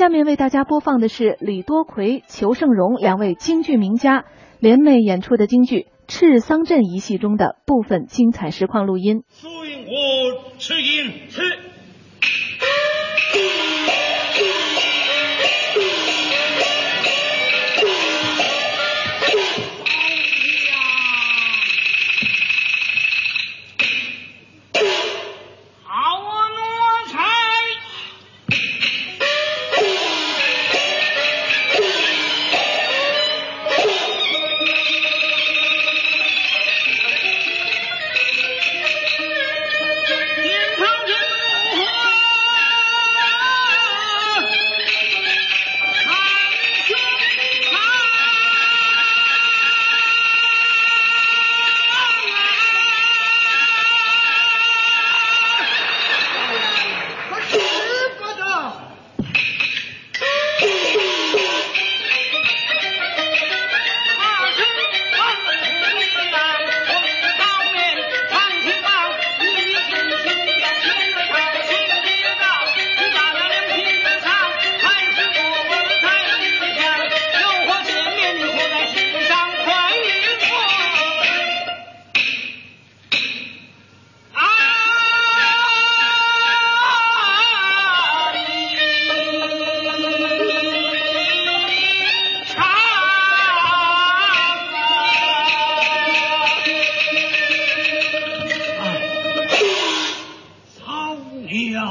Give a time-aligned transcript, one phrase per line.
[0.00, 4.24] 下面为大家播放的是李多奎、裘盛戎两位京剧名家
[4.58, 5.76] 联袂演出的京剧
[6.06, 9.24] 《赤桑镇》一戏中的部分精彩实况录音。
[9.28, 9.92] 苏云国
[10.56, 11.12] 赤音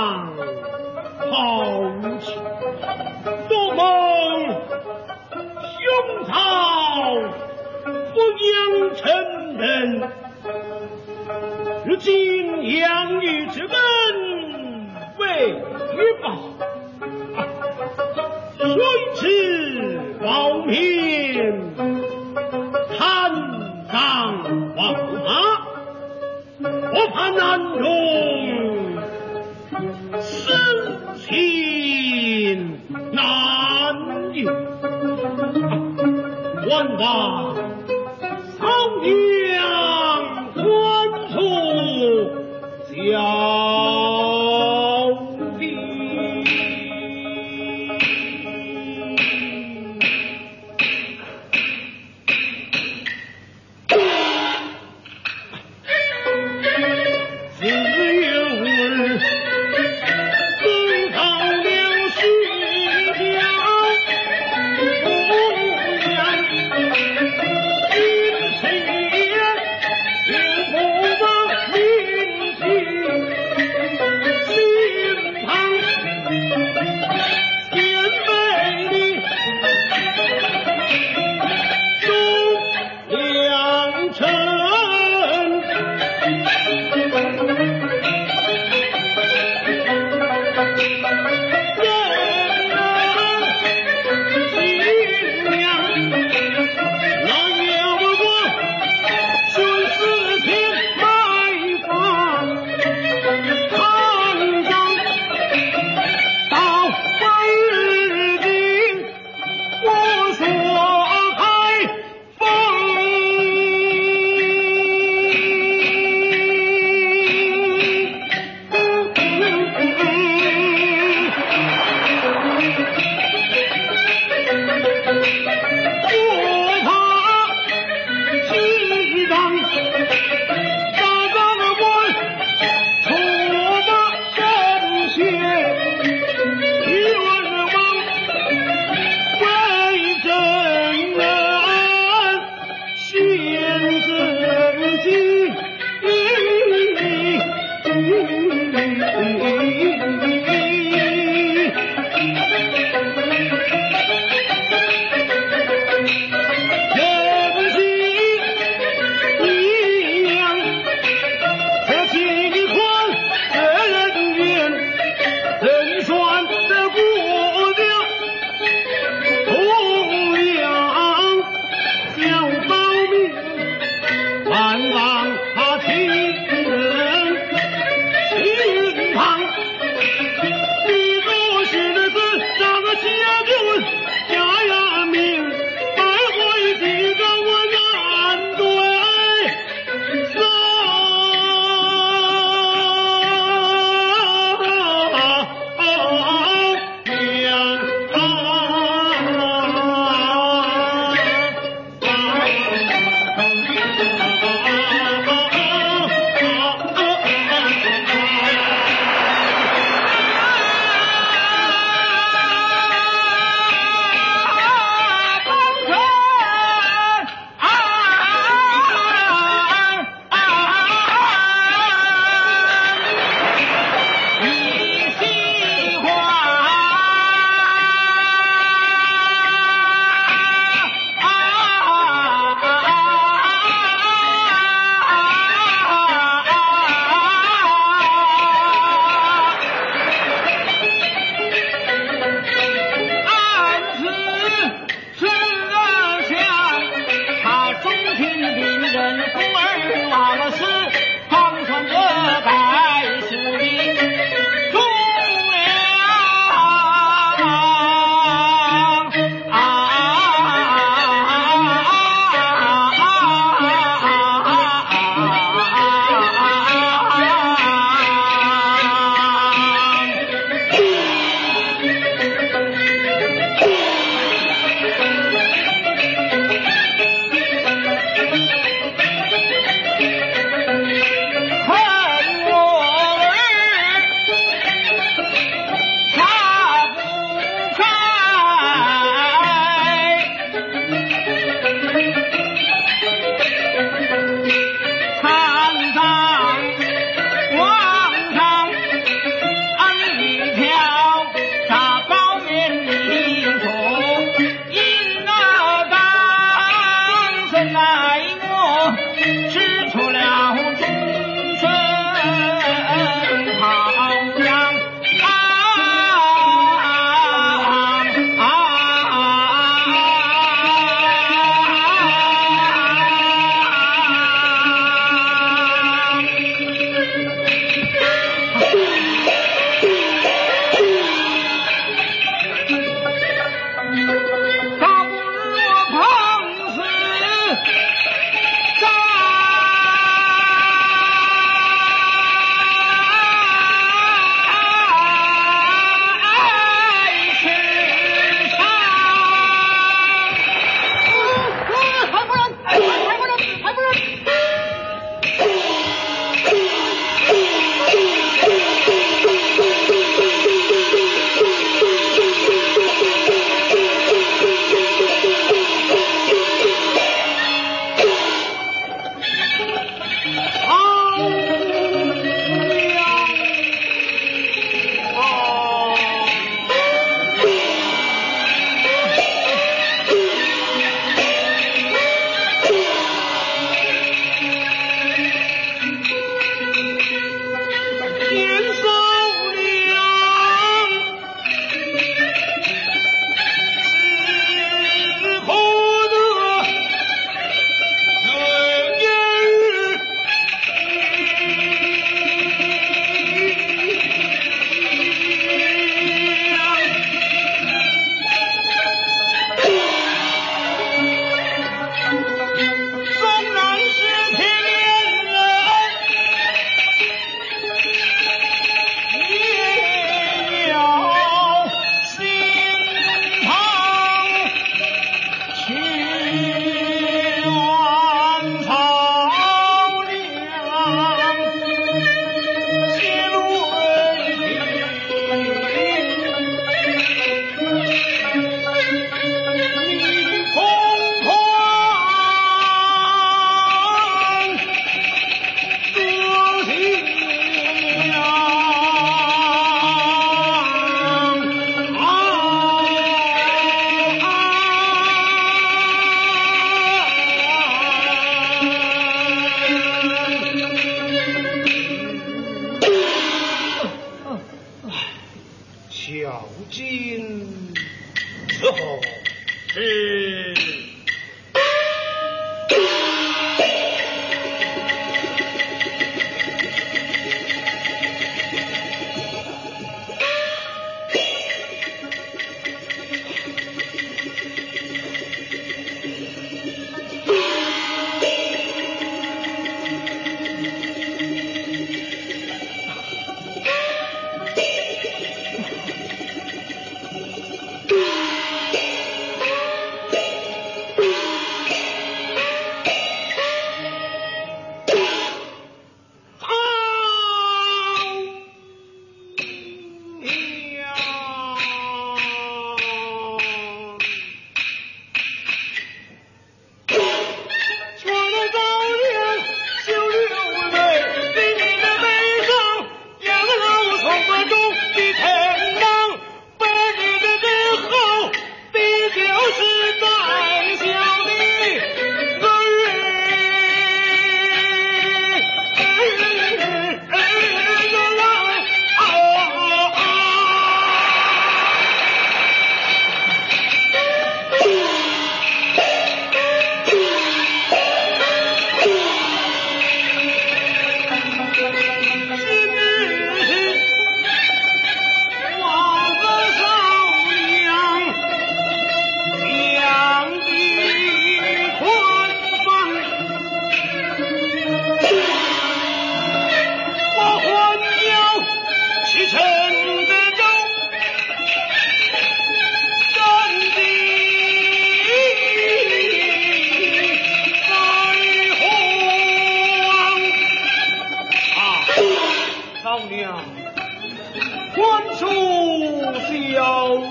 [0.00, 1.34] 好
[1.70, 2.32] 无情，
[3.48, 3.80] 不蒙
[5.76, 5.78] 兄
[6.26, 6.28] 嫂
[8.14, 8.16] 不
[8.48, 8.50] 养
[8.96, 9.00] 成
[9.58, 9.68] 人，
[11.84, 12.08] 如今
[12.78, 13.68] 养女之恩
[15.18, 15.22] 未
[16.22, 16.24] 报，
[18.58, 18.66] 谁
[19.16, 19.20] 知
[20.24, 20.26] 报
[20.64, 21.74] 命，
[22.98, 22.98] 贪
[23.92, 23.94] 赃
[24.76, 24.80] 枉
[25.24, 25.28] 法，
[26.62, 27.99] 我怕难容。
[36.70, 37.49] Honda.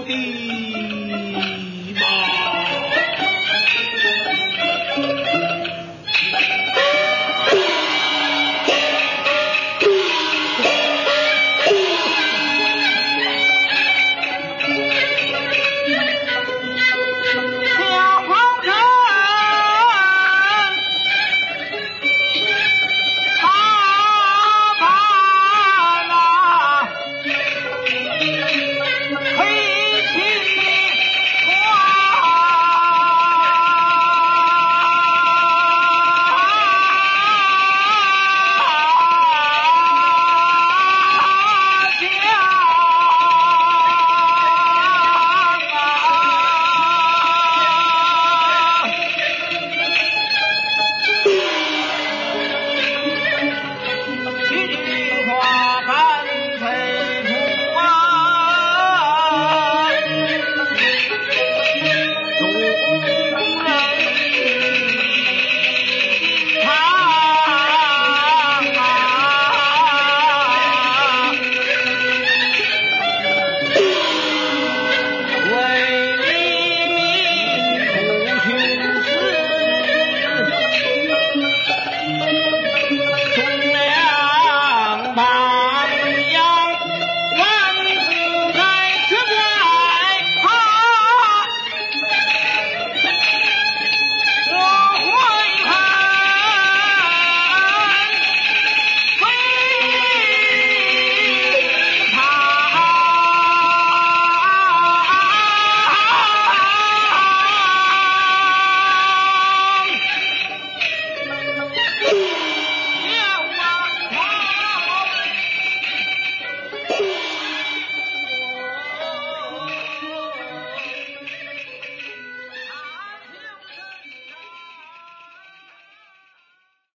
[0.09, 0.38] be